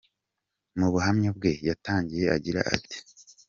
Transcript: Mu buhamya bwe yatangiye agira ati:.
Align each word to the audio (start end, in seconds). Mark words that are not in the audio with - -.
Mu 0.79 0.87
buhamya 0.93 1.29
bwe 1.37 1.51
yatangiye 1.67 2.25
agira 2.35 2.61
ati:. 2.75 2.97